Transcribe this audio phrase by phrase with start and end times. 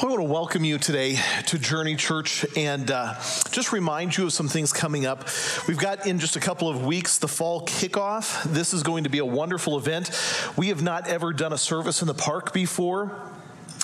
[0.00, 3.14] I want to welcome you today to Journey Church and uh,
[3.50, 5.28] just remind you of some things coming up.
[5.66, 8.44] We've got in just a couple of weeks the fall kickoff.
[8.44, 10.12] This is going to be a wonderful event.
[10.56, 13.10] We have not ever done a service in the park before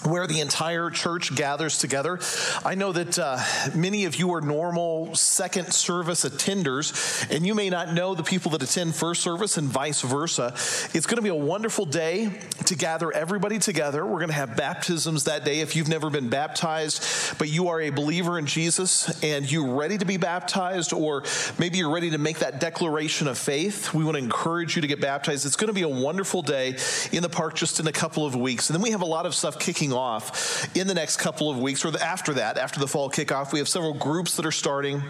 [0.04, 2.18] where the entire church gathers together.
[2.64, 3.38] I know that uh,
[3.74, 8.50] many of you are normal second service attenders, and you may not know the people
[8.52, 10.52] that attend first service and vice versa.
[10.92, 12.30] It's going to be a wonderful day
[12.66, 14.04] to gather everybody together.
[14.04, 15.60] We're going to have baptisms that day.
[15.60, 19.96] If you've never been baptized, but you are a believer in Jesus and you're ready
[19.96, 21.24] to be baptized, or
[21.58, 24.88] maybe you're ready to make that declaration of faith, we want to encourage you to
[24.88, 25.46] get baptized.
[25.46, 26.76] It's going to be a wonderful day
[27.10, 28.68] in the park just in a couple of weeks.
[28.68, 31.58] And then we have a lot of stuff kicking off in the next couple of
[31.58, 33.52] weeks, or after that, after the fall kickoff.
[33.52, 35.02] We have several groups that are starting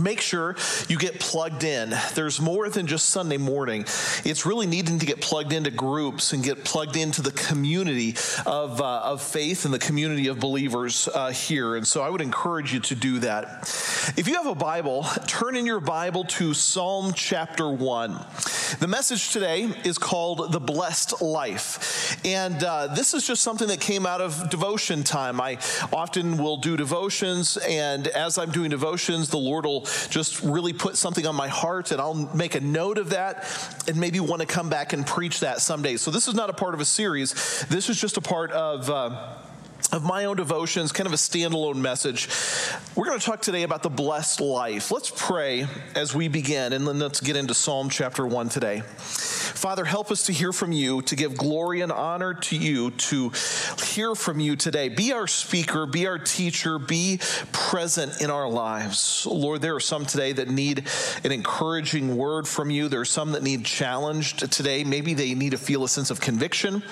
[0.00, 0.56] make sure
[0.88, 1.94] you get plugged in.
[2.14, 3.82] There's more than just Sunday morning.
[4.24, 8.16] It's really needing to get plugged into groups and get plugged into the community
[8.46, 11.76] of, uh, of faith and the community of believers uh, here.
[11.76, 13.62] And so I would encourage you to do that.
[14.16, 18.12] If you have a Bible, turn in your Bible to Psalm chapter 1.
[18.80, 22.18] The message today is called The Blessed Life.
[22.24, 25.40] And uh, this is just something that came out of devotion time.
[25.40, 25.58] I
[25.92, 30.96] often will do devotions, and as I'm doing devotions, the Lord will just really put
[30.96, 33.46] something on my heart, and I'll make a note of that
[33.86, 35.96] and maybe want to come back and preach that someday.
[35.96, 38.90] So this is not a part of a series, this is just a part of.
[38.90, 39.28] Uh,
[39.92, 42.28] of my own devotions, kind of a standalone message.
[42.96, 44.90] We're going to talk today about the blessed life.
[44.90, 48.82] Let's pray as we begin, and then let's get into Psalm chapter 1 today.
[49.54, 53.30] Father, help us to hear from you, to give glory and honor to you, to
[53.78, 54.88] hear from you today.
[54.88, 57.20] Be our speaker, be our teacher, be
[57.52, 59.26] present in our lives.
[59.26, 60.88] Lord, there are some today that need
[61.22, 62.88] an encouraging word from you.
[62.88, 64.82] There are some that need challenged today.
[64.82, 66.82] Maybe they need to feel a sense of conviction.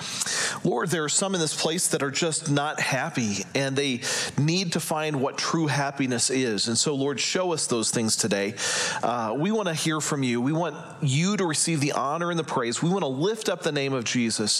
[0.63, 4.01] Lord, there are some in this place that are just not happy and they
[4.37, 6.67] need to find what true happiness is.
[6.67, 8.55] And so, Lord, show us those things today.
[9.03, 10.39] Uh, we want to hear from you.
[10.39, 12.83] We want you to receive the honor and the praise.
[12.83, 14.51] We want to lift up the name of Jesus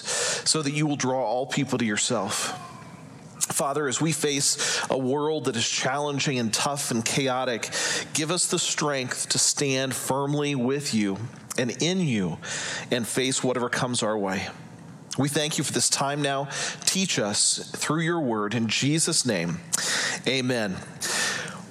[0.46, 2.60] so that you will draw all people to yourself.
[3.40, 7.70] Father, as we face a world that is challenging and tough and chaotic,
[8.14, 11.20] give us the strength to stand firmly with you
[11.56, 12.40] and in you
[12.90, 14.48] and face whatever comes our way.
[15.20, 16.50] We thank you for this time now.
[16.86, 18.56] Teach us through your word.
[18.56, 19.60] In Jesus' name,
[20.28, 20.78] amen.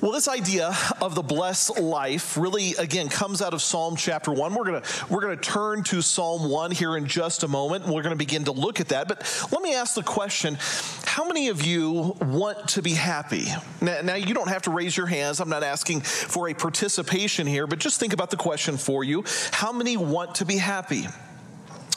[0.03, 4.53] Well, this idea of the blessed life really, again, comes out of Psalm chapter one.
[4.53, 7.87] We're gonna we're gonna turn to Psalm one here in just a moment.
[7.87, 9.07] We're gonna begin to look at that.
[9.07, 10.59] But let me ask the question:
[11.05, 13.47] How many of you want to be happy?
[13.81, 15.39] Now, now you don't have to raise your hands.
[15.39, 19.23] I'm not asking for a participation here, but just think about the question for you:
[19.53, 21.07] How many want to be happy?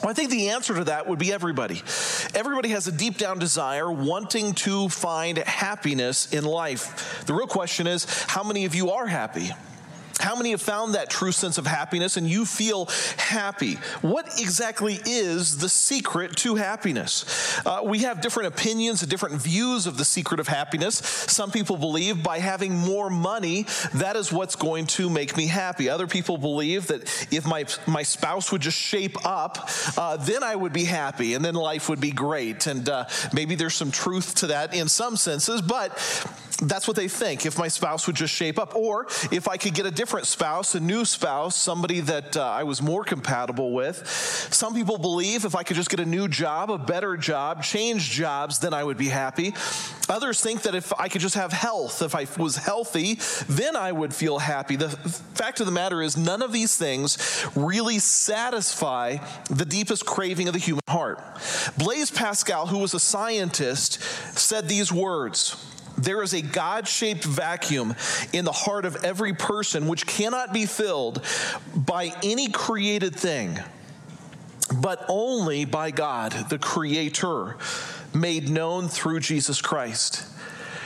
[0.05, 1.81] Well, I think the answer to that would be everybody.
[2.35, 7.23] Everybody has a deep down desire wanting to find happiness in life.
[7.25, 9.49] The real question is how many of you are happy?
[10.19, 12.85] How many have found that true sense of happiness and you feel
[13.17, 13.75] happy?
[14.01, 17.59] What exactly is the secret to happiness?
[17.65, 20.95] Uh, we have different opinions and different views of the secret of happiness.
[20.95, 23.65] Some people believe by having more money,
[23.95, 25.89] that is what's going to make me happy.
[25.89, 30.55] Other people believe that if my, my spouse would just shape up, uh, then I
[30.55, 32.67] would be happy and then life would be great.
[32.67, 35.91] And uh, maybe there's some truth to that in some senses, but
[36.61, 38.75] that's what they think if my spouse would just shape up.
[38.75, 42.63] Or if I could get a different spouse, a new spouse, somebody that uh, I
[42.63, 44.07] was more compatible with.
[44.51, 48.09] Some people believe if I could just get a new job, a better job, change
[48.09, 49.53] jobs, then I would be happy.
[50.07, 53.19] Others think that if I could just have health, if I was healthy,
[53.49, 54.75] then I would feel happy.
[54.75, 59.17] The fact of the matter is, none of these things really satisfy
[59.49, 61.21] the deepest craving of the human heart.
[61.77, 64.01] Blaise Pascal, who was a scientist,
[64.37, 65.55] said these words
[65.97, 67.95] There is a God shaped vacuum
[68.33, 71.23] in the heart of every person which cannot be filled
[71.75, 73.59] by any created thing,
[74.81, 77.57] but only by God, the Creator,
[78.13, 80.23] made known through Jesus Christ.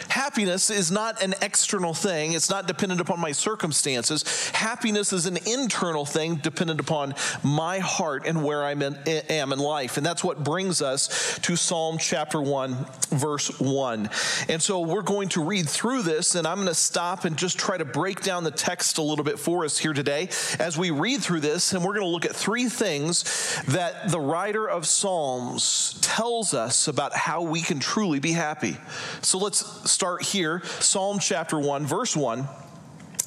[0.09, 4.49] Happiness is not an external thing, it's not dependent upon my circumstances.
[4.49, 7.13] Happiness is an internal thing dependent upon
[7.43, 9.97] my heart and where I eh, am in life.
[9.97, 14.09] And that's what brings us to Psalm chapter 1, verse 1.
[14.49, 17.59] And so we're going to read through this, and I'm going to stop and just
[17.59, 20.29] try to break down the text a little bit for us here today
[20.59, 21.73] as we read through this.
[21.73, 26.87] And we're going to look at three things that the writer of Psalms tells us
[26.87, 28.77] about how we can truly be happy.
[29.21, 32.47] So let's start here Psalm chapter 1, verse 1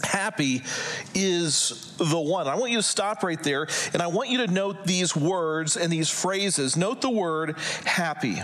[0.03, 0.63] happy
[1.15, 2.49] is the one.
[2.49, 5.77] I want you to stop right there and I want you to note these words
[5.77, 6.75] and these phrases.
[6.75, 8.41] Note the word happy.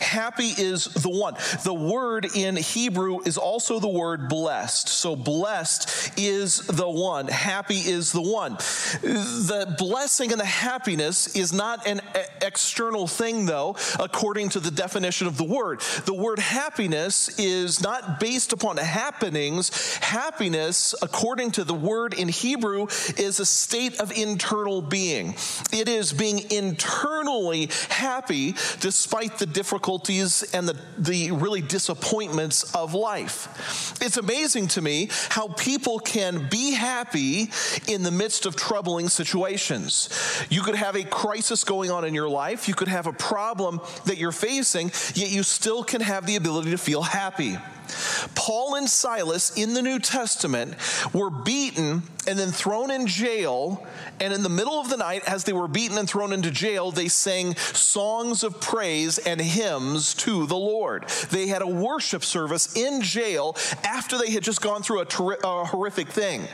[0.00, 1.34] Happy is the one.
[1.64, 4.88] The word in Hebrew is also the word blessed.
[4.88, 7.28] So blessed is the one.
[7.28, 8.54] Happy is the one.
[9.02, 12.00] The blessing and the happiness is not an
[12.40, 15.80] external thing, though, according to the definition of the word.
[16.04, 19.96] The word happiness is not based upon happenings.
[19.96, 22.86] Happiness, according to the word in Hebrew,
[23.16, 25.34] is a state of internal being.
[25.72, 32.92] It is being internally happy despite the difficult difficulties and the, the really disappointments of
[32.92, 33.96] life.
[34.02, 37.50] It's amazing to me how people can be happy
[37.88, 40.10] in the midst of troubling situations.
[40.50, 43.80] You could have a crisis going on in your life, you could have a problem
[44.04, 47.56] that you're facing, yet you still can have the ability to feel happy.
[48.34, 50.74] Paul and Silas in the New Testament
[51.12, 53.86] were beaten and then thrown in jail.
[54.20, 56.90] And in the middle of the night, as they were beaten and thrown into jail,
[56.90, 61.08] they sang songs of praise and hymns to the Lord.
[61.30, 65.38] They had a worship service in jail after they had just gone through a, ter-
[65.42, 66.46] a horrific thing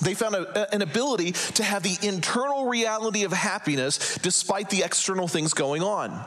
[0.00, 5.28] they found a, an ability to have the internal reality of happiness despite the external
[5.28, 6.24] things going on.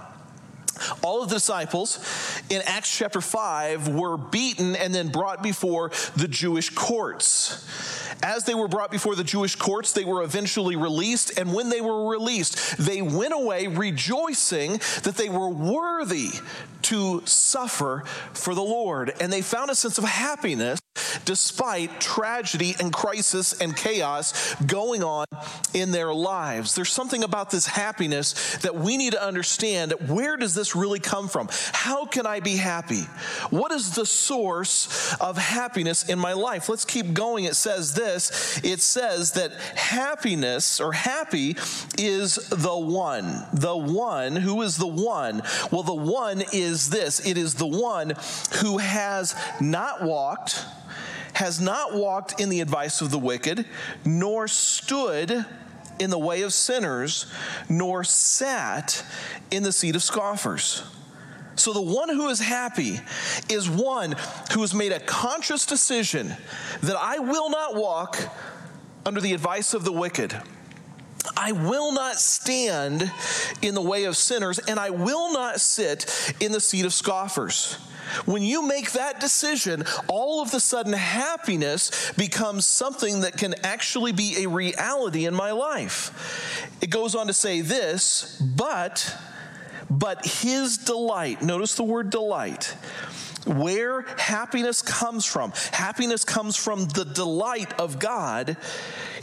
[1.01, 2.00] All of the disciples
[2.50, 7.66] in Acts chapter 5 were beaten and then brought before the Jewish courts.
[8.24, 11.38] As they were brought before the Jewish courts, they were eventually released.
[11.38, 16.31] And when they were released, they went away rejoicing that they were worthy
[16.83, 19.13] to suffer for the Lord.
[19.19, 20.80] And they found a sense of happiness
[21.23, 25.25] despite tragedy and crisis and chaos going on
[25.73, 26.75] in their lives.
[26.75, 29.94] There's something about this happiness that we need to understand.
[30.07, 31.50] Where does this really come from?
[31.71, 33.03] How can I be happy?
[33.50, 36.69] What is the source of happiness in my life?
[36.69, 37.45] Let's keep going.
[37.45, 41.56] It says this it says that happiness or happy
[41.97, 43.45] is the one.
[43.53, 44.35] The one.
[44.35, 45.41] Who is the one?
[45.71, 48.13] Well, the one is this it is the one
[48.62, 50.65] who has not walked
[51.36, 53.66] has not walked in the advice of the wicked,
[54.06, 55.46] nor stood
[56.00, 57.26] in the way of sinners,
[57.70, 59.06] nor sat
[59.52, 60.84] in the seat of scoffers.
[61.58, 63.00] So, the one who is happy
[63.50, 64.16] is one
[64.54, 66.36] who has made a conscious decision
[66.82, 68.18] that I will not walk
[69.06, 70.36] under the advice of the wicked.
[71.38, 73.12] I will not stand
[73.62, 77.77] in the way of sinners, and I will not sit in the seat of scoffers.
[78.25, 84.12] When you make that decision, all of a sudden happiness becomes something that can actually
[84.12, 86.71] be a reality in my life.
[86.81, 89.15] It goes on to say this, but
[89.89, 92.75] but his delight, notice the word delight
[93.45, 95.51] where happiness comes from.
[95.71, 98.57] Happiness comes from the delight of God.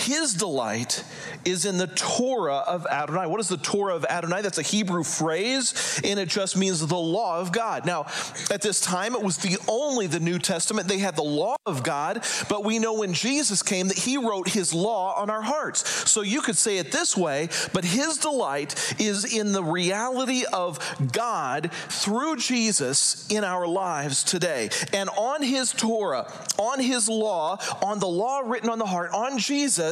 [0.02, 1.04] His delight
[1.44, 3.26] is in the Torah of Adonai.
[3.26, 4.42] What is the Torah of Adonai?
[4.42, 7.86] That's a Hebrew phrase, and it just means the law of God.
[7.86, 8.06] Now,
[8.50, 10.88] at this time, it was the only the New Testament.
[10.88, 14.48] They had the law of God, but we know when Jesus came that he wrote
[14.48, 16.10] his law on our hearts.
[16.10, 20.78] So you could say it this way, but his delight is in the reality of
[21.12, 24.70] God through Jesus in our lives today.
[24.92, 29.38] And on his Torah, on his law, on the law written on the heart, on
[29.38, 29.91] Jesus,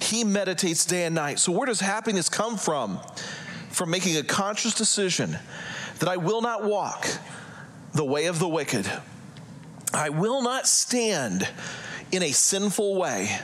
[0.00, 1.38] he meditates day and night.
[1.38, 3.00] So, where does happiness come from?
[3.70, 5.38] From making a conscious decision
[5.98, 7.06] that I will not walk
[7.94, 8.90] the way of the wicked,
[9.92, 11.48] I will not stand
[12.12, 13.38] in a sinful way,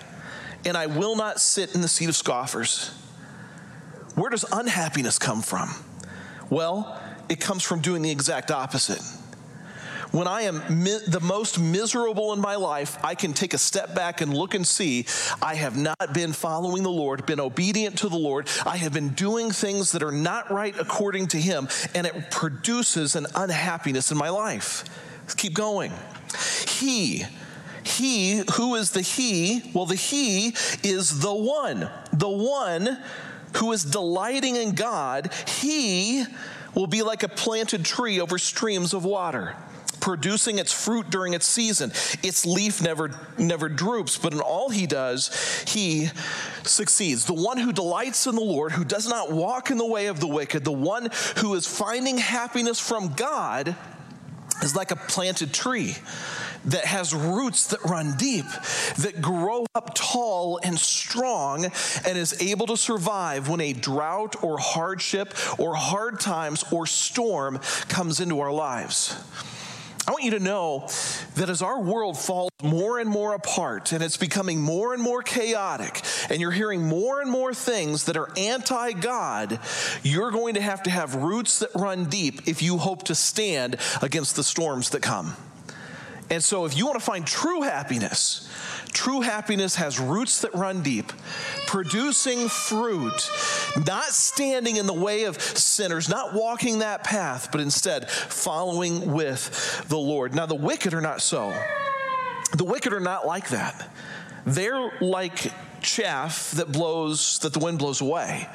[0.64, 2.90] and I will not sit in the seat of scoffers.
[4.14, 5.70] Where does unhappiness come from?
[6.50, 9.00] Well, it comes from doing the exact opposite
[10.12, 13.94] when I am mi- the most miserable in my life, I can take a step
[13.94, 15.06] back and look and see
[15.40, 18.48] I have not been following the Lord, been obedient to the Lord.
[18.64, 23.16] I have been doing things that are not right according to Him, and it produces
[23.16, 24.84] an unhappiness in my life.
[25.22, 25.92] Let's keep going.
[26.68, 27.24] He,
[27.82, 29.70] he, who is the he?
[29.74, 30.48] Well, the he
[30.82, 32.98] is the one, the one
[33.56, 35.32] who is delighting in God.
[35.48, 36.24] He
[36.74, 39.56] will be like a planted tree over streams of water
[40.02, 41.90] producing its fruit during its season.
[42.22, 46.10] Its leaf never never droops, but in all he does, he
[46.64, 47.24] succeeds.
[47.24, 50.20] The one who delights in the Lord, who does not walk in the way of
[50.20, 53.74] the wicked, the one who is finding happiness from God
[54.62, 55.96] is like a planted tree
[56.64, 58.46] that has roots that run deep,
[58.98, 64.58] that grow up tall and strong, and is able to survive when a drought or
[64.58, 69.16] hardship or hard times or storm comes into our lives.
[70.06, 70.88] I want you to know
[71.36, 75.22] that as our world falls more and more apart and it's becoming more and more
[75.22, 79.60] chaotic, and you're hearing more and more things that are anti God,
[80.02, 83.76] you're going to have to have roots that run deep if you hope to stand
[84.00, 85.36] against the storms that come.
[86.30, 88.48] And so, if you want to find true happiness,
[88.92, 91.12] true happiness has roots that run deep,
[91.66, 93.30] producing fruit,
[93.86, 99.86] not standing in the way of sinners, not walking that path, but instead following with
[99.88, 100.34] the Lord.
[100.34, 101.54] Now, the wicked are not so.
[102.56, 103.90] The wicked are not like that.
[104.44, 108.48] They're like chaff that blows, that the wind blows away.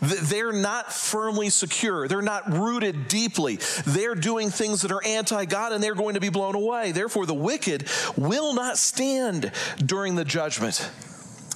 [0.00, 2.08] They're not firmly secure.
[2.08, 3.58] They're not rooted deeply.
[3.86, 6.92] They're doing things that are anti God and they're going to be blown away.
[6.92, 9.52] Therefore, the wicked will not stand
[9.84, 10.90] during the judgment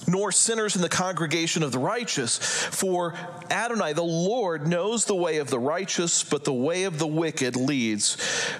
[0.09, 2.37] nor sinners in the congregation of the righteous.
[2.37, 3.13] For
[3.49, 7.55] Adonai, the Lord, knows the way of the righteous, but the way of the wicked
[7.55, 8.17] leads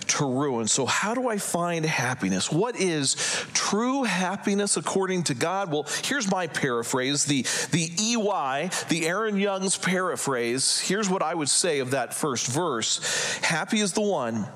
[0.07, 0.67] to ruin.
[0.67, 2.51] So, how do I find happiness?
[2.51, 3.15] What is
[3.53, 5.71] true happiness according to God?
[5.71, 10.79] Well, here's my paraphrase the, the EY, the Aaron Young's paraphrase.
[10.79, 14.47] Here's what I would say of that first verse Happy is the one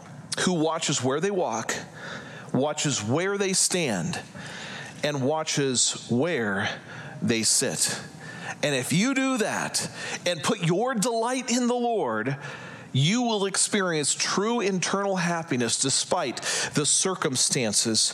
[0.42, 1.76] who watches where they walk,
[2.54, 4.20] watches where they stand
[5.04, 6.70] and watches where
[7.22, 8.00] they sit.
[8.62, 9.90] And if you do that
[10.26, 12.38] and put your delight in the Lord,
[12.94, 16.38] you will experience true internal happiness despite
[16.76, 18.14] the circumstances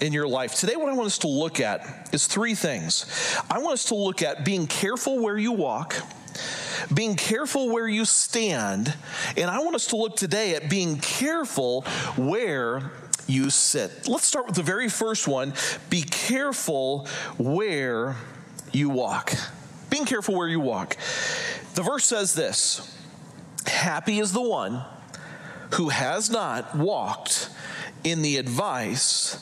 [0.00, 0.54] in your life.
[0.54, 3.06] Today, what I want us to look at is three things.
[3.50, 5.96] I want us to look at being careful where you walk,
[6.94, 8.94] being careful where you stand,
[9.36, 11.82] and I want us to look today at being careful
[12.16, 12.92] where
[13.32, 14.08] you sit.
[14.08, 15.54] Let's start with the very first one
[15.90, 17.06] be careful
[17.38, 18.16] where
[18.72, 19.32] you walk.
[19.90, 20.96] Being careful where you walk.
[21.74, 22.96] The verse says this
[23.66, 24.84] Happy is the one
[25.74, 27.48] who has not walked
[28.04, 29.38] in the advice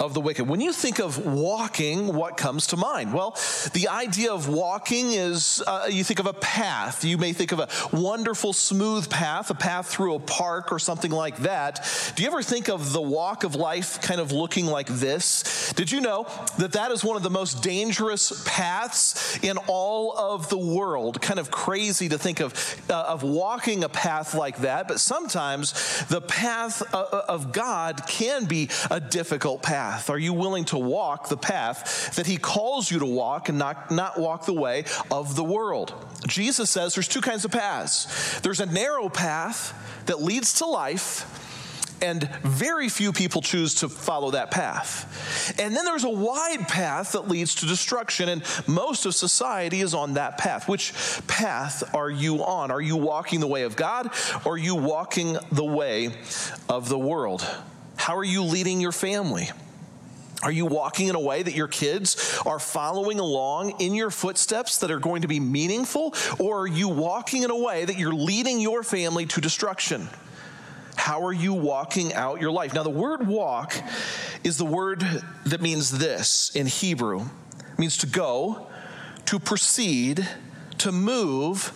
[0.00, 0.48] of the wicked.
[0.48, 3.12] When you think of walking, what comes to mind?
[3.12, 3.36] Well,
[3.72, 7.04] the idea of walking is uh, you think of a path.
[7.04, 11.10] You may think of a wonderful, smooth path, a path through a park or something
[11.10, 12.12] like that.
[12.14, 15.72] Do you ever think of the walk of life kind of looking like this?
[15.74, 16.26] Did you know
[16.58, 21.20] that that is one of the most dangerous paths in all of the world?
[21.20, 22.54] Kind of crazy to think of,
[22.88, 28.06] uh, of walking a path like that, but sometimes the path uh, uh, of God
[28.06, 30.10] can be a difficult path path?
[30.10, 33.90] Are you willing to walk the path that He calls you to walk and not,
[33.90, 35.94] not walk the way of the world?
[36.26, 39.72] Jesus says there's two kinds of paths there's a narrow path
[40.06, 41.44] that leads to life.
[42.00, 45.58] And very few people choose to follow that path.
[45.58, 49.94] And then there's a wide path that leads to destruction, and most of society is
[49.94, 50.68] on that path.
[50.68, 50.94] Which
[51.26, 52.70] path are you on?
[52.70, 54.12] Are you walking the way of God,
[54.44, 56.12] or are you walking the way
[56.68, 57.44] of the world?
[57.96, 59.48] How are you leading your family?
[60.42, 64.78] Are you walking in a way that your kids are following along in your footsteps
[64.78, 66.14] that are going to be meaningful?
[66.38, 70.08] Or are you walking in a way that you're leading your family to destruction?
[70.94, 72.74] How are you walking out your life?
[72.74, 73.74] Now, the word walk
[74.44, 75.00] is the word
[75.46, 78.66] that means this in Hebrew it means to go,
[79.26, 80.28] to proceed,
[80.78, 81.72] to move,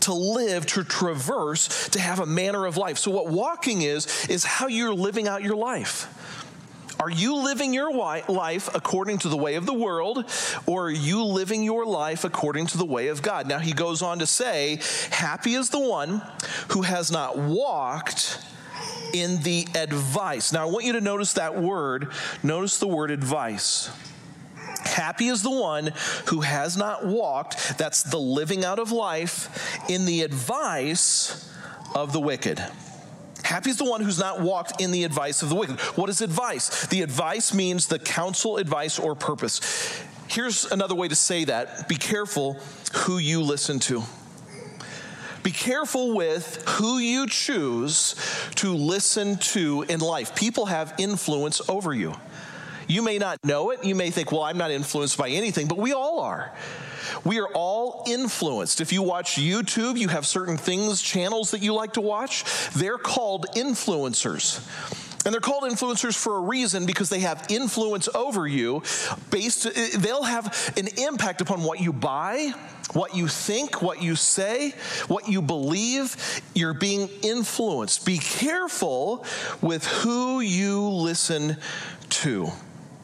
[0.00, 2.98] to live, to traverse, to have a manner of life.
[2.98, 6.08] So, what walking is, is how you're living out your life.
[7.02, 10.24] Are you living your life according to the way of the world,
[10.66, 13.48] or are you living your life according to the way of God?
[13.48, 14.78] Now, he goes on to say,
[15.10, 16.22] Happy is the one
[16.68, 18.40] who has not walked
[19.12, 20.52] in the advice.
[20.52, 22.12] Now, I want you to notice that word.
[22.44, 23.90] Notice the word advice.
[24.84, 25.90] Happy is the one
[26.26, 31.52] who has not walked, that's the living out of life, in the advice
[31.96, 32.64] of the wicked.
[33.42, 35.80] Happy is the one who's not walked in the advice of the wicked.
[35.96, 36.86] What is advice?
[36.86, 39.60] The advice means the counsel, advice, or purpose.
[40.28, 42.54] Here's another way to say that be careful
[42.94, 44.02] who you listen to.
[45.42, 48.14] Be careful with who you choose
[48.54, 50.36] to listen to in life.
[50.36, 52.14] People have influence over you.
[52.86, 53.84] You may not know it.
[53.84, 56.52] You may think, well, I'm not influenced by anything, but we all are.
[57.24, 58.80] We are all influenced.
[58.80, 62.44] If you watch YouTube, you have certain things, channels that you like to watch.
[62.74, 64.60] They're called influencers.
[65.24, 68.82] And they're called influencers for a reason because they have influence over you
[69.30, 72.52] based eh, they'll have an impact upon what you buy,
[72.92, 74.74] what you think, what you say,
[75.06, 76.42] what you believe.
[76.54, 78.04] You're being influenced.
[78.04, 79.24] Be careful
[79.60, 81.56] with who you listen
[82.10, 82.50] to.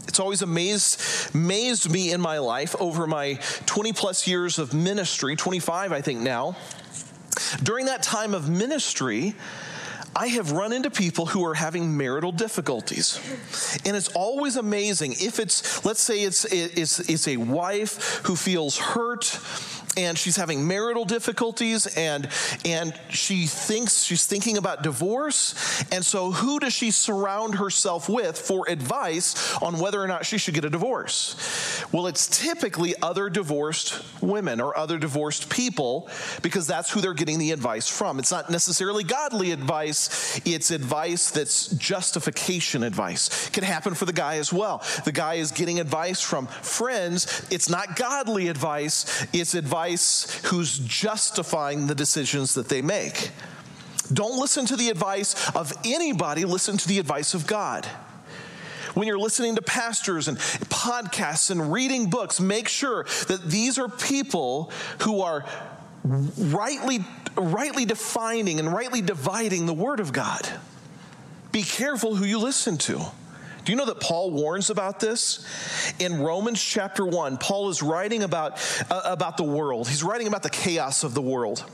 [0.09, 1.00] It's always amazed,
[1.35, 3.35] amazed me in my life over my
[3.67, 6.57] 20 plus years of ministry, 25, I think now.
[7.62, 9.35] During that time of ministry,
[10.17, 13.21] I have run into people who are having marital difficulties.
[13.85, 18.79] And it's always amazing if it's, let's say it's, it's, it's a wife who feels
[18.79, 19.38] hurt
[19.97, 22.28] and she's having marital difficulties and
[22.64, 25.85] and she thinks she's thinking about divorce.
[25.90, 30.38] And so who does she surround herself with for advice on whether or not she
[30.38, 31.85] should get a divorce?
[31.92, 36.09] Well it's typically other divorced women or other divorced people
[36.42, 38.18] because that's who they're getting the advice from.
[38.18, 40.40] It's not necessarily godly advice.
[40.45, 43.49] It's advice that's justification advice.
[43.49, 44.83] It can happen for the guy as well.
[45.04, 47.47] The guy is getting advice from friends.
[47.50, 49.26] It's not godly advice.
[49.33, 53.31] It's advice advice who's justifying the decisions that they make.
[54.13, 57.87] Don't listen to the advice of anybody, listen to the advice of God.
[58.95, 63.89] When you're listening to pastors and podcasts and reading books, make sure that these are
[63.89, 65.45] people who are
[66.05, 67.05] rightly,
[67.37, 70.49] rightly defining and rightly dividing the Word of God.
[71.53, 73.01] Be careful who you listen to.
[73.69, 75.45] Do you know that Paul warns about this?
[75.99, 78.53] In Romans chapter 1, Paul is writing about,
[78.90, 79.87] uh, about the world.
[79.87, 81.66] He's writing about the chaos of the world.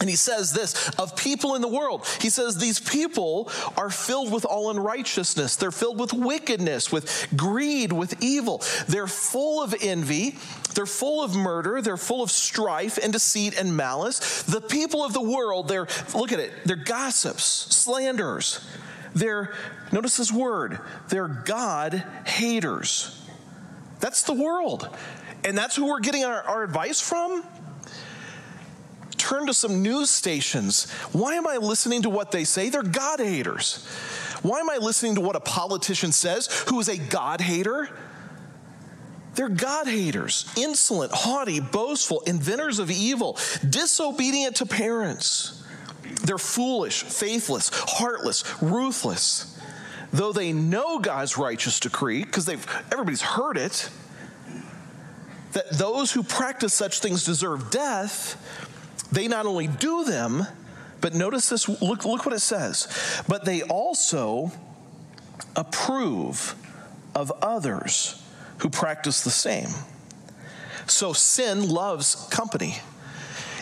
[0.00, 2.04] And he says this of people in the world.
[2.20, 5.54] He says these people are filled with all unrighteousness.
[5.54, 8.60] They're filled with wickedness, with greed, with evil.
[8.88, 10.36] They're full of envy.
[10.74, 11.80] They're full of murder.
[11.80, 14.42] They're full of strife and deceit and malice.
[14.42, 18.58] The people of the world, they're, look at it, they're gossips, slanderers.
[19.14, 19.54] They're,
[19.92, 23.20] notice this word, they're God haters.
[24.00, 24.88] That's the world.
[25.44, 27.44] And that's who we're getting our, our advice from?
[29.16, 30.90] Turn to some news stations.
[31.12, 32.68] Why am I listening to what they say?
[32.68, 33.86] They're God haters.
[34.42, 37.88] Why am I listening to what a politician says who is a God hater?
[39.34, 45.63] They're God haters, insolent, haughty, boastful, inventors of evil, disobedient to parents.
[46.22, 49.60] They're foolish, faithless, heartless, ruthless.
[50.12, 53.90] Though they know God's righteous decree, because they've everybody's heard it,
[55.52, 58.36] that those who practice such things deserve death,
[59.10, 60.46] they not only do them,
[61.00, 62.88] but notice this, look, look what it says,
[63.28, 64.50] but they also
[65.56, 66.54] approve
[67.14, 68.22] of others
[68.58, 69.68] who practice the same.
[70.86, 72.76] So sin loves company.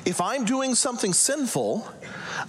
[0.05, 1.87] If I'm doing something sinful,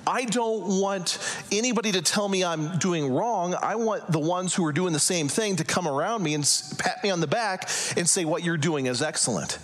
[0.08, 1.20] I don't want
[1.52, 3.56] anybody to tell me I'm doing wrong.
[3.62, 6.44] I want the ones who are doing the same thing to come around me and
[6.80, 9.60] pat me on the back and say, What you're doing is excellent.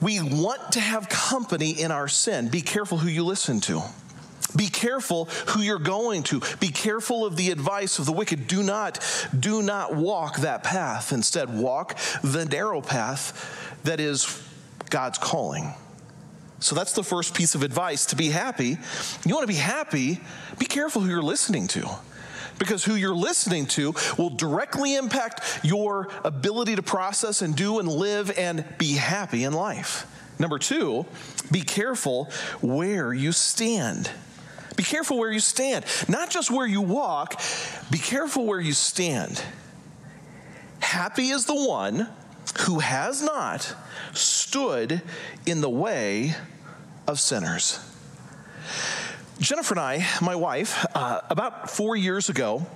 [0.00, 2.48] We want to have company in our sin.
[2.48, 3.82] Be careful who you listen to.
[4.56, 6.40] Be careful who you're going to.
[6.60, 8.46] Be careful of the advice of the wicked.
[8.46, 9.04] Do not,
[9.38, 11.12] do not walk that path.
[11.12, 14.40] Instead, walk the narrow path that is
[14.88, 15.74] God's calling.
[16.60, 18.78] So that's the first piece of advice to be happy.
[19.24, 20.20] You want to be happy,
[20.58, 21.88] be careful who you're listening to.
[22.58, 27.86] Because who you're listening to will directly impact your ability to process and do and
[27.86, 30.06] live and be happy in life.
[30.40, 31.06] Number two,
[31.52, 32.24] be careful
[32.60, 34.10] where you stand.
[34.76, 35.84] Be careful where you stand.
[36.08, 37.40] Not just where you walk,
[37.90, 39.42] be careful where you stand.
[40.80, 42.08] Happy is the one
[42.60, 43.74] who has not
[44.14, 45.02] stood
[45.46, 46.34] in the way
[47.06, 47.78] of sinners.
[49.38, 52.66] Jennifer and I, my wife, uh, about four years ago,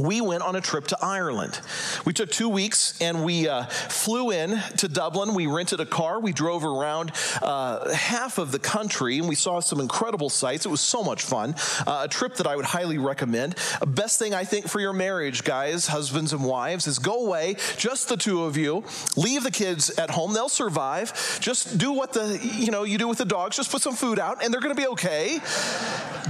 [0.00, 1.60] we went on a trip to Ireland.
[2.04, 5.34] We took two weeks and we uh, flew in to Dublin.
[5.34, 6.20] We rented a car.
[6.20, 10.66] We drove around uh, half of the country and we saw some incredible sights.
[10.66, 11.54] It was so much fun.
[11.86, 13.56] Uh, a trip that I would highly recommend.
[13.86, 18.08] Best thing I think for your marriage, guys, husbands and wives, is go away, just
[18.08, 18.84] the two of you.
[19.16, 20.34] Leave the kids at home.
[20.34, 21.38] They'll survive.
[21.40, 23.56] Just do what the you know you do with the dogs.
[23.56, 25.40] Just put some food out and they're going to be okay.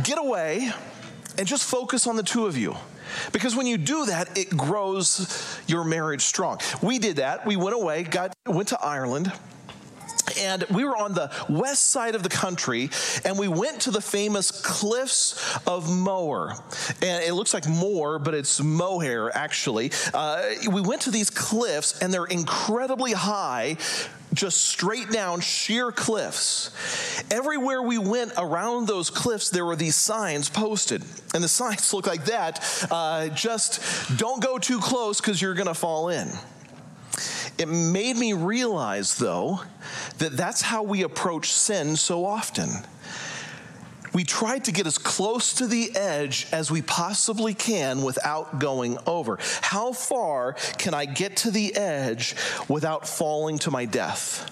[0.05, 0.71] Get away
[1.39, 2.77] and just focus on the two of you.
[3.33, 6.61] Because when you do that, it grows your marriage strong.
[6.83, 7.47] We did that.
[7.47, 9.33] We went away, got went to Ireland,
[10.39, 12.91] and we were on the west side of the country,
[13.25, 16.55] and we went to the famous cliffs of Moher.
[17.03, 19.93] And it looks like moor but it's Mohair, actually.
[20.13, 23.77] Uh, we went to these cliffs, and they're incredibly high,
[24.37, 26.71] just straight down sheer cliffs.
[27.31, 31.03] Everywhere we went around those cliffs, there were these signs posted.
[31.35, 35.67] And the signs look like that uh, just don't go too close because you're going
[35.67, 36.29] to fall in.
[37.59, 39.61] It made me realize, though,
[40.19, 42.69] that that's how we approach sin so often.
[44.17, 48.97] We try to get as close to the edge as we possibly can without going
[49.07, 49.39] over.
[49.61, 52.35] How far can I get to the edge
[52.67, 54.51] without falling to my death?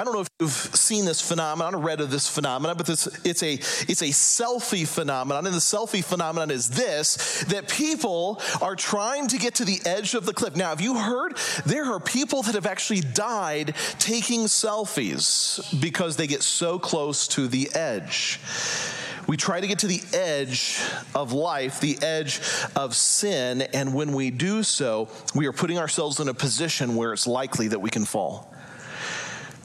[0.00, 3.06] I don't know if you've seen this phenomenon or read of this phenomenon, but this,
[3.22, 5.44] it's, a, it's a selfie phenomenon.
[5.44, 10.14] And the selfie phenomenon is this that people are trying to get to the edge
[10.14, 10.56] of the cliff.
[10.56, 11.36] Now, have you heard?
[11.66, 17.46] There are people that have actually died taking selfies because they get so close to
[17.46, 18.40] the edge.
[19.26, 20.80] We try to get to the edge
[21.14, 22.40] of life, the edge
[22.74, 27.12] of sin, and when we do so, we are putting ourselves in a position where
[27.12, 28.50] it's likely that we can fall.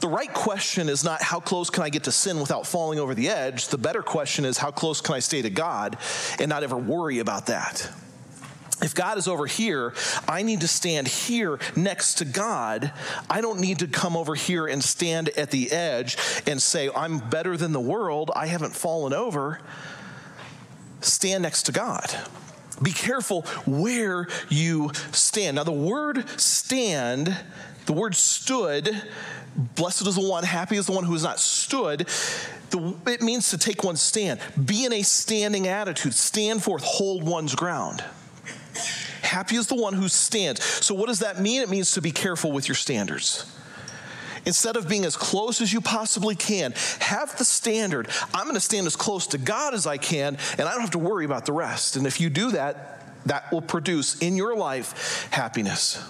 [0.00, 3.14] The right question is not how close can I get to sin without falling over
[3.14, 3.68] the edge.
[3.68, 5.96] The better question is how close can I stay to God
[6.38, 7.90] and not ever worry about that.
[8.82, 9.94] If God is over here,
[10.28, 12.92] I need to stand here next to God.
[13.30, 17.18] I don't need to come over here and stand at the edge and say, I'm
[17.18, 18.30] better than the world.
[18.36, 19.60] I haven't fallen over.
[21.00, 22.14] Stand next to God.
[22.82, 25.56] Be careful where you stand.
[25.56, 27.34] Now, the word stand,
[27.86, 29.02] the word stood,
[29.56, 32.08] Blessed is the one, happy is the one who has not stood.
[32.70, 34.40] The, it means to take one's stand.
[34.62, 36.14] Be in a standing attitude.
[36.14, 38.04] Stand forth, hold one's ground.
[39.22, 40.62] Happy is the one who stands.
[40.62, 41.62] So, what does that mean?
[41.62, 43.52] It means to be careful with your standards.
[44.44, 48.08] Instead of being as close as you possibly can, have the standard.
[48.32, 50.92] I'm going to stand as close to God as I can, and I don't have
[50.92, 51.96] to worry about the rest.
[51.96, 56.00] And if you do that, that will produce in your life happiness.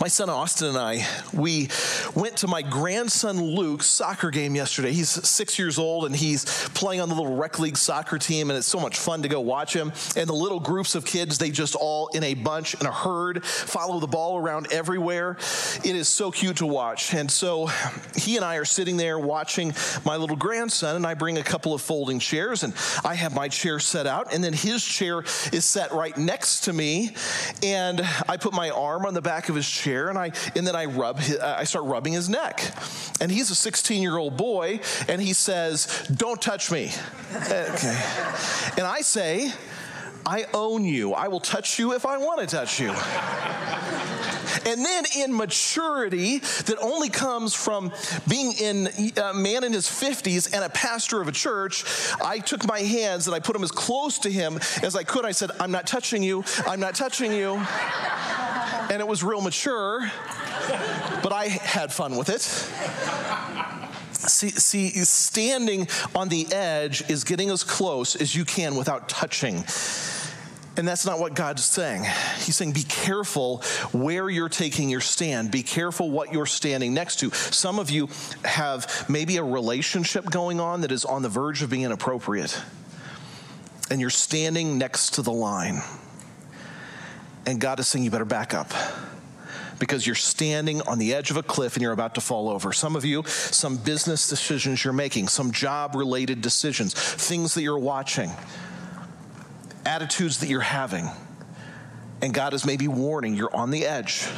[0.00, 1.68] My son Austin and I, we
[2.14, 4.92] went to my grandson Luke's soccer game yesterday.
[4.92, 8.56] He's six years old and he's playing on the little rec league soccer team, and
[8.56, 9.92] it's so much fun to go watch him.
[10.16, 13.44] And the little groups of kids, they just all in a bunch, in a herd,
[13.44, 15.36] follow the ball around everywhere.
[15.84, 17.14] It is so cute to watch.
[17.14, 17.70] And so
[18.14, 19.74] he and I are sitting there watching
[20.04, 22.74] my little grandson, and I bring a couple of folding chairs, and
[23.04, 25.22] I have my chair set out, and then his chair
[25.52, 27.14] is set right next to me,
[27.62, 30.76] and I put my arm on the back of his chair and I and then
[30.76, 32.62] I rub I start rubbing his neck.
[33.20, 36.92] And he's a 16 year old boy and he says, "Don't touch me."
[37.34, 37.98] okay.
[38.76, 39.52] And I say,
[40.26, 41.14] "I own you.
[41.14, 42.92] I will touch you if I want to touch you."
[44.66, 47.92] And then in maturity that only comes from
[48.28, 51.84] being in a man in his 50s and a pastor of a church,
[52.22, 55.24] I took my hands and I put them as close to him as I could.
[55.24, 56.44] I said, I'm not touching you.
[56.66, 57.64] I'm not touching you
[58.90, 60.10] and it was real mature,
[61.22, 62.42] but I had fun with it.
[64.12, 69.64] See, see, standing on the edge is getting as close as you can without touching.
[70.76, 72.04] And that's not what God's saying.
[72.44, 75.50] He's saying, be careful where you're taking your stand.
[75.50, 77.30] Be careful what you're standing next to.
[77.30, 78.08] Some of you
[78.44, 82.60] have maybe a relationship going on that is on the verge of being inappropriate,
[83.90, 85.82] and you're standing next to the line.
[87.48, 88.70] And God is saying, You better back up
[89.78, 92.74] because you're standing on the edge of a cliff and you're about to fall over.
[92.74, 97.78] Some of you, some business decisions you're making, some job related decisions, things that you're
[97.78, 98.30] watching,
[99.86, 101.08] attitudes that you're having.
[102.20, 104.28] And God is maybe warning you're on the edge.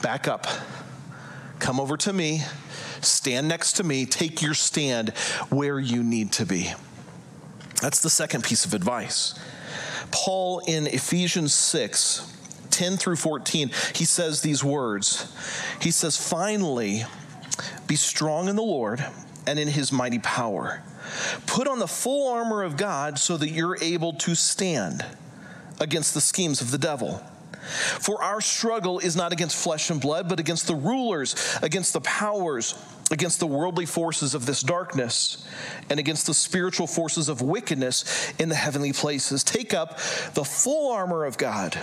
[0.00, 0.46] Back up.
[1.58, 2.42] Come over to me.
[3.00, 4.06] Stand next to me.
[4.06, 5.08] Take your stand
[5.48, 6.72] where you need to be.
[7.82, 9.34] That's the second piece of advice.
[10.10, 12.34] Paul in Ephesians 6,
[12.70, 15.32] 10 through 14, he says these words.
[15.80, 17.04] He says, Finally,
[17.86, 19.04] be strong in the Lord
[19.46, 20.82] and in his mighty power.
[21.46, 25.04] Put on the full armor of God so that you're able to stand
[25.80, 27.22] against the schemes of the devil.
[27.98, 32.00] For our struggle is not against flesh and blood, but against the rulers, against the
[32.00, 32.74] powers,
[33.10, 35.46] against the worldly forces of this darkness,
[35.88, 39.42] and against the spiritual forces of wickedness in the heavenly places.
[39.42, 39.98] Take up
[40.34, 41.78] the full armor of God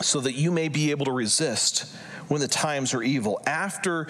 [0.00, 1.94] so that you may be able to resist
[2.28, 3.40] when the times are evil.
[3.46, 4.06] After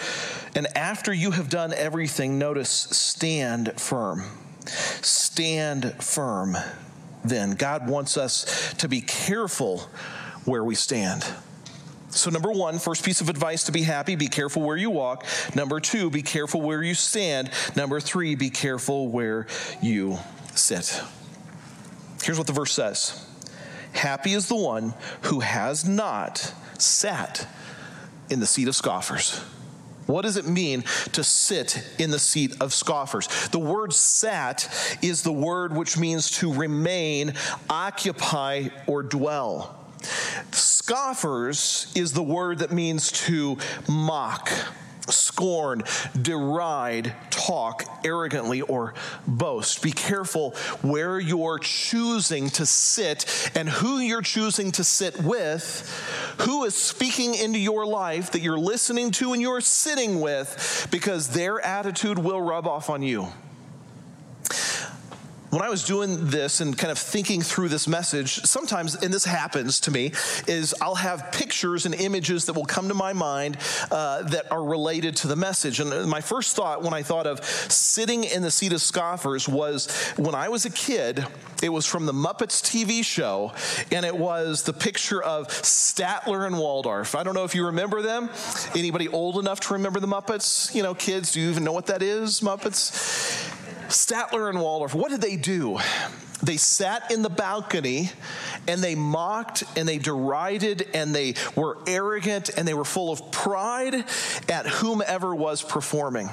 [0.54, 4.24] and after you have done everything, notice stand firm.
[4.66, 6.56] Stand firm.
[7.24, 9.88] Then God wants us to be careful
[10.44, 11.24] where we stand.
[12.14, 15.24] So, number one, first piece of advice to be happy be careful where you walk.
[15.54, 17.50] Number two, be careful where you stand.
[17.74, 19.46] Number three, be careful where
[19.80, 20.18] you
[20.54, 21.02] sit.
[22.22, 23.26] Here's what the verse says
[23.94, 27.48] Happy is the one who has not sat
[28.28, 29.38] in the seat of scoffers.
[30.06, 33.48] What does it mean to sit in the seat of scoffers?
[33.48, 34.68] The word sat
[35.00, 37.34] is the word which means to remain,
[37.70, 39.81] occupy, or dwell.
[40.50, 43.56] Scoffers is the word that means to
[43.88, 44.50] mock,
[45.08, 45.82] scorn,
[46.20, 48.94] deride, talk arrogantly, or
[49.26, 49.82] boast.
[49.82, 50.50] Be careful
[50.82, 55.88] where you're choosing to sit and who you're choosing to sit with,
[56.42, 61.28] who is speaking into your life that you're listening to and you're sitting with, because
[61.28, 63.28] their attitude will rub off on you
[65.52, 69.26] when I was doing this and kind of thinking through this message, sometimes, and this
[69.26, 70.12] happens to me,
[70.46, 73.58] is I'll have pictures and images that will come to my mind
[73.90, 75.78] uh, that are related to the message.
[75.78, 79.92] And my first thought when I thought of sitting in the seat of scoffers was
[80.16, 81.22] when I was a kid,
[81.62, 83.52] it was from the Muppets TV show,
[83.92, 87.14] and it was the picture of Statler and Waldorf.
[87.14, 88.30] I don't know if you remember them.
[88.74, 90.74] Anybody old enough to remember the Muppets?
[90.74, 93.41] You know, kids, do you even know what that is, Muppets?
[93.92, 95.78] Statler and Waldorf, what did they do?
[96.42, 98.10] They sat in the balcony
[98.66, 103.30] and they mocked and they derided and they were arrogant and they were full of
[103.30, 103.94] pride
[104.48, 106.28] at whomever was performing.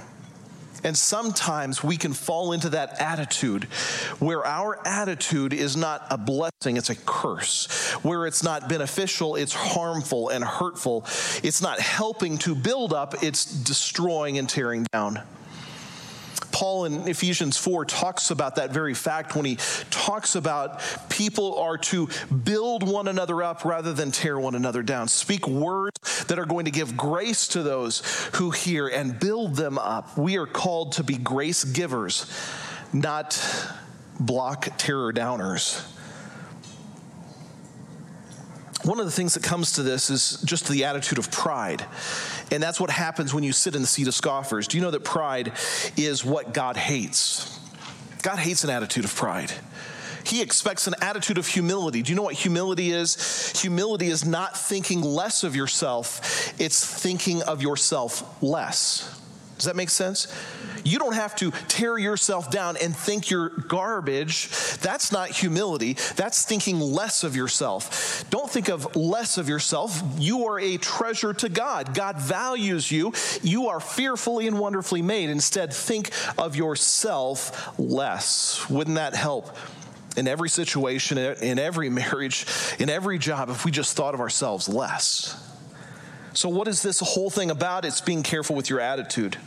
[0.83, 3.65] And sometimes we can fall into that attitude
[4.19, 7.91] where our attitude is not a blessing, it's a curse.
[8.01, 11.05] Where it's not beneficial, it's harmful and hurtful.
[11.43, 15.21] It's not helping to build up, it's destroying and tearing down.
[16.59, 19.57] Paul in Ephesians 4 talks about that very fact when he
[19.91, 22.09] talks about people are to
[22.43, 25.07] build one another up rather than tear one another down.
[25.07, 28.01] Speak words that are going to give grace to those
[28.33, 30.17] who hear and build them up.
[30.17, 32.29] We are called to be grace givers,
[32.91, 33.41] not
[34.19, 35.81] block terror downers
[38.89, 41.85] one of the things that comes to this is just the attitude of pride.
[42.51, 44.67] And that's what happens when you sit in the seat of scoffers.
[44.67, 45.53] Do you know that pride
[45.95, 47.59] is what God hates?
[48.23, 49.53] God hates an attitude of pride.
[50.25, 52.01] He expects an attitude of humility.
[52.01, 53.61] Do you know what humility is?
[53.61, 59.21] Humility is not thinking less of yourself, it's thinking of yourself less.
[59.59, 60.33] Does that make sense?
[60.85, 64.49] You don't have to tear yourself down and think you're garbage.
[64.81, 65.97] That's not humility.
[66.15, 68.23] That's thinking less of yourself.
[68.29, 70.01] Don't think of less of yourself.
[70.17, 71.93] You are a treasure to God.
[71.93, 73.11] God values you.
[73.43, 75.29] You are fearfully and wonderfully made.
[75.29, 78.69] Instead, think of yourself less.
[78.69, 79.53] Wouldn't that help?
[80.15, 82.45] In every situation, in every marriage,
[82.79, 85.48] in every job, if we just thought of ourselves less.
[86.33, 87.85] So, what is this whole thing about?
[87.85, 89.37] It's being careful with your attitude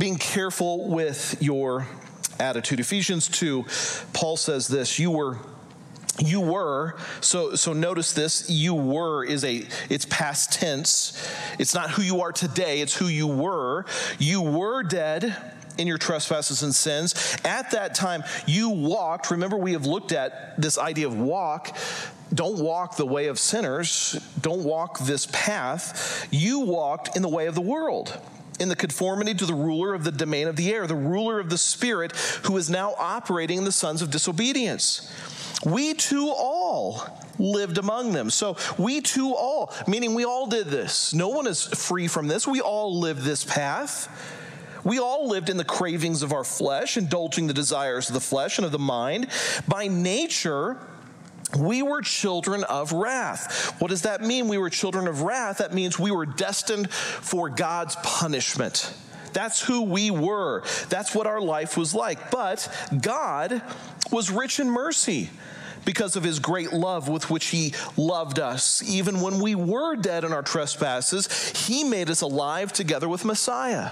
[0.00, 1.86] being careful with your
[2.40, 2.80] attitude.
[2.80, 3.66] Ephesians 2,
[4.14, 5.38] Paul says this You were
[6.18, 11.16] you were so so notice this you were is a it's past tense
[11.58, 13.86] it's not who you are today it's who you were
[14.18, 15.34] you were dead
[15.78, 20.60] in your trespasses and sins at that time you walked remember we have looked at
[20.60, 21.76] this idea of walk
[22.32, 27.46] don't walk the way of sinners don't walk this path you walked in the way
[27.46, 28.20] of the world
[28.60, 31.48] in the conformity to the ruler of the domain of the air, the ruler of
[31.48, 32.12] the spirit,
[32.44, 35.10] who is now operating in the sons of disobedience.
[35.64, 37.02] We too all
[37.38, 38.30] lived among them.
[38.30, 41.14] So we too all, meaning we all did this.
[41.14, 42.46] No one is free from this.
[42.46, 44.08] We all lived this path.
[44.84, 48.58] We all lived in the cravings of our flesh, indulging the desires of the flesh
[48.58, 49.28] and of the mind.
[49.68, 50.78] By nature,
[51.58, 53.74] we were children of wrath.
[53.80, 54.48] What does that mean?
[54.48, 55.58] We were children of wrath.
[55.58, 58.92] That means we were destined for God's punishment.
[59.32, 60.62] That's who we were.
[60.88, 62.30] That's what our life was like.
[62.30, 62.68] But
[63.00, 63.62] God
[64.10, 65.30] was rich in mercy
[65.84, 68.82] because of his great love with which he loved us.
[68.88, 73.90] Even when we were dead in our trespasses, he made us alive together with Messiah.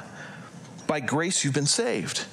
[0.88, 2.24] By grace, you've been saved.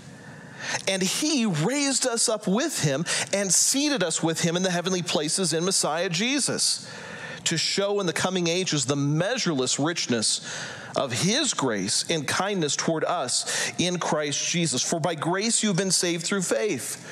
[0.88, 5.04] And he raised us up with him and seated us with him in the heavenly
[5.04, 6.90] places in Messiah Jesus
[7.44, 10.42] to show in the coming ages the measureless richness
[10.96, 14.82] of his grace and kindness toward us in Christ Jesus.
[14.82, 17.06] For by grace you've been saved through faith.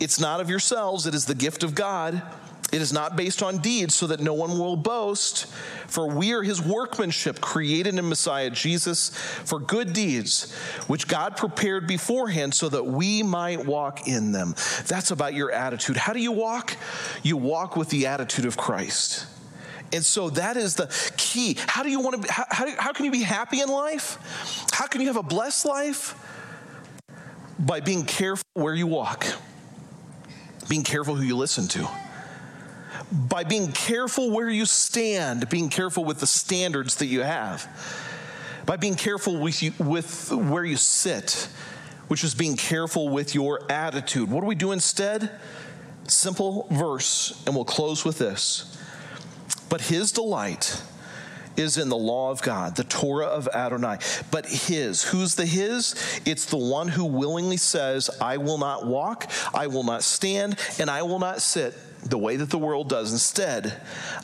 [0.00, 2.20] It's not of yourselves, it is the gift of God
[2.72, 5.44] it is not based on deeds, so that no one will boast.
[5.88, 10.50] For we are his workmanship, created in Messiah Jesus for good deeds,
[10.86, 14.54] which God prepared beforehand so that we might walk in them.
[14.86, 15.98] That's about your attitude.
[15.98, 16.74] How do you walk?
[17.22, 19.26] You walk with the attitude of Christ.
[19.92, 21.58] And so that is the key.
[21.66, 24.16] How do you want to, how, how, how can you be happy in life?
[24.72, 26.14] How can you have a blessed life?
[27.58, 29.26] By being careful where you walk,
[30.70, 31.86] being careful who you listen to
[33.12, 37.68] by being careful where you stand, being careful with the standards that you have,
[38.64, 41.48] by being careful with, you, with where you sit,
[42.08, 44.30] which is being careful with your attitude.
[44.30, 45.30] What do we do instead?
[46.08, 48.76] Simple verse, and we'll close with this.
[49.68, 50.82] But his delight
[51.56, 53.98] is in the law of God, the Torah of Adonai.
[54.30, 55.94] But his, who's the his?
[56.24, 60.90] It's the one who willingly says, I will not walk, I will not stand, and
[60.90, 63.12] I will not sit the way that the world does.
[63.12, 63.80] Instead,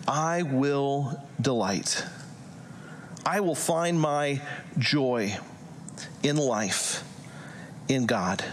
[0.07, 2.05] I will delight.
[3.25, 4.41] I will find my
[4.79, 5.37] joy
[6.23, 7.05] in life
[7.88, 8.45] in God.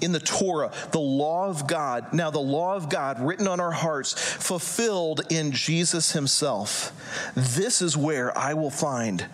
[0.00, 2.12] In the Torah, the law of God.
[2.12, 6.92] Now, the law of God written on our hearts, fulfilled in Jesus Himself.
[7.34, 9.26] This is where I will find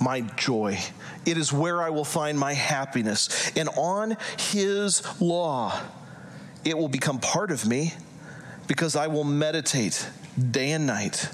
[0.00, 0.78] my joy.
[1.26, 3.50] It is where I will find my happiness.
[3.56, 5.78] And on His law,
[6.64, 7.94] it will become part of me
[8.66, 10.08] because I will meditate
[10.50, 11.28] day and night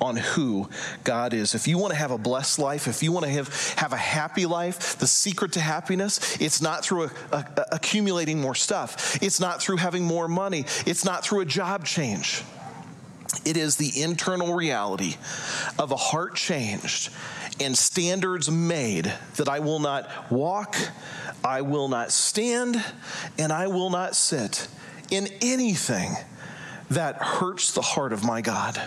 [0.00, 0.68] on who
[1.04, 1.54] God is.
[1.54, 3.96] If you want to have a blessed life, if you want to have, have a
[3.96, 9.22] happy life, the secret to happiness, it's not through a, a, a accumulating more stuff,
[9.22, 12.42] it's not through having more money, it's not through a job change.
[13.44, 15.16] It is the internal reality
[15.78, 17.10] of a heart changed
[17.60, 20.76] and standards made that I will not walk,
[21.44, 22.82] I will not stand,
[23.38, 24.68] and I will not sit
[25.10, 26.14] in anything
[26.90, 28.80] that hurts the heart of my God.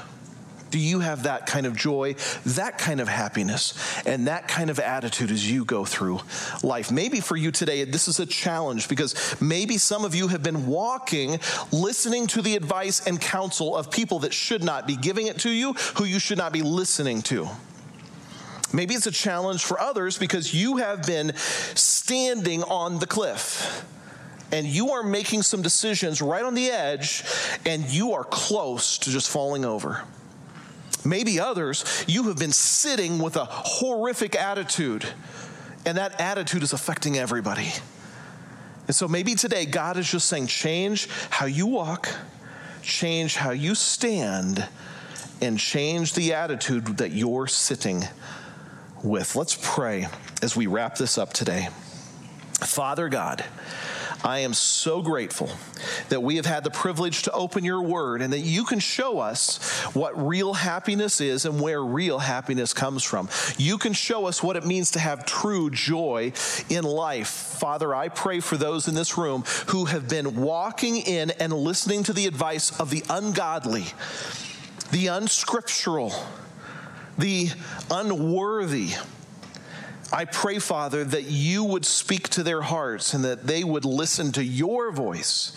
[0.72, 3.74] Do you have that kind of joy, that kind of happiness,
[4.06, 6.20] and that kind of attitude as you go through
[6.64, 6.92] life?
[6.92, 10.68] Maybe for you today, this is a challenge because maybe some of you have been
[10.68, 11.40] walking,
[11.72, 15.50] listening to the advice and counsel of people that should not be giving it to
[15.50, 17.48] you, who you should not be listening to.
[18.72, 23.84] Maybe it's a challenge for others because you have been standing on the cliff
[24.52, 27.24] and you are making some decisions right on the edge
[27.66, 30.04] and you are close to just falling over.
[31.06, 35.06] Maybe others, you have been sitting with a horrific attitude,
[35.86, 37.72] and that attitude is affecting everybody.
[38.88, 42.10] And so maybe today God is just saying, change how you walk,
[42.82, 44.68] change how you stand,
[45.42, 48.04] and change the attitude that you're sitting
[49.04, 49.36] with.
[49.36, 50.08] Let's pray
[50.42, 51.70] as we wrap this up today.
[52.60, 53.46] Father God,
[54.24, 55.50] I am so grateful
[56.10, 59.20] that we have had the privilege to open your word and that you can show
[59.20, 59.58] us
[59.94, 63.30] what real happiness is and where real happiness comes from.
[63.58, 66.34] You can show us what it means to have true joy
[66.70, 67.30] in life.
[67.30, 72.04] Father, I pray for those in this room who have been walking in and listening
[72.04, 73.86] to the advice of the ungodly,
[74.92, 76.14] the unscriptural,
[77.18, 77.50] the
[77.90, 78.92] unworthy
[80.12, 84.32] I pray, Father, that you would speak to their hearts and that they would listen
[84.34, 85.54] to your voice,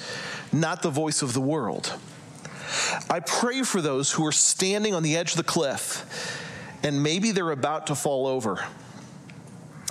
[0.53, 1.93] not the voice of the world.
[3.09, 6.41] I pray for those who are standing on the edge of the cliff
[6.83, 8.65] and maybe they're about to fall over.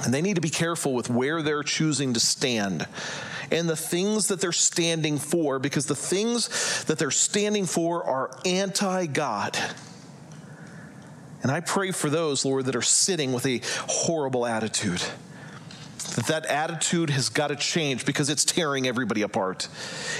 [0.03, 2.87] And they need to be careful with where they're choosing to stand
[3.51, 8.31] and the things that they're standing for because the things that they're standing for are
[8.45, 9.57] anti God.
[11.43, 15.03] And I pray for those, Lord, that are sitting with a horrible attitude.
[16.15, 19.69] That that attitude has got to change because it's tearing everybody apart.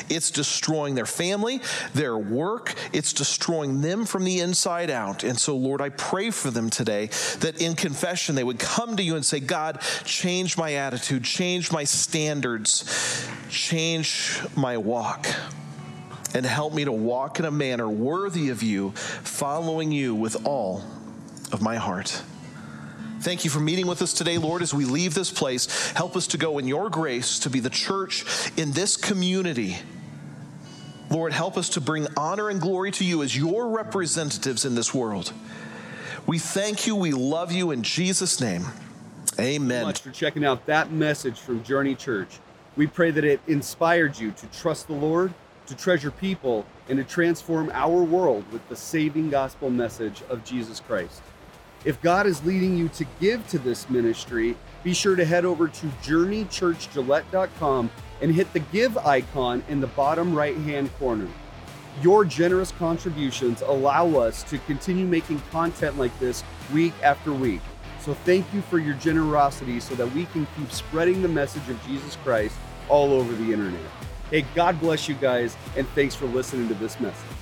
[0.09, 1.59] It's destroying their family,
[1.93, 5.23] their work, it's destroying them from the inside out.
[5.23, 7.07] And so, Lord, I pray for them today
[7.39, 11.73] that in confession they would come to you and say, God, change my attitude, change
[11.73, 15.27] my standards, change my walk
[16.33, 20.81] and help me to walk in a manner worthy of you, following you with all
[21.51, 22.21] of my heart.
[23.21, 25.91] Thank you for meeting with us today, Lord, as we leave this place.
[25.91, 28.25] Help us to go in your grace to be the church
[28.57, 29.77] in this community.
[31.11, 34.93] Lord, help us to bring honor and glory to you as your representatives in this
[34.93, 35.33] world.
[36.25, 36.95] We thank you.
[36.95, 38.65] We love you in Jesus' name.
[39.39, 39.83] Amen.
[39.83, 42.39] much for checking out that message from Journey Church.
[42.75, 45.33] We pray that it inspired you to trust the Lord,
[45.67, 50.79] to treasure people, and to transform our world with the saving gospel message of Jesus
[50.79, 51.21] Christ.
[51.83, 55.67] If God is leading you to give to this ministry, be sure to head over
[55.67, 57.89] to journeychurchgillette.com
[58.21, 61.27] and hit the give icon in the bottom right hand corner.
[62.01, 67.61] Your generous contributions allow us to continue making content like this week after week.
[67.99, 71.83] So thank you for your generosity so that we can keep spreading the message of
[71.85, 72.55] Jesus Christ
[72.89, 73.81] all over the internet.
[74.29, 77.40] Hey, God bless you guys, and thanks for listening to this message.